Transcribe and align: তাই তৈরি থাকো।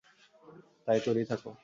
তাই 0.87 0.99
তৈরি 1.05 1.23
থাকো। 1.25 1.51